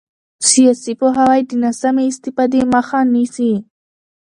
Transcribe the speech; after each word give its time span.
سیاسي 0.49 0.93
پوهاوی 0.99 1.41
د 1.49 1.51
ناسمې 1.63 2.03
استفادې 2.11 2.61
مخه 2.73 2.99
نیسي 3.13 3.53